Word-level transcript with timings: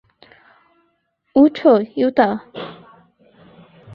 ওঠো, 1.35 1.73
ইউতা! 1.97 2.29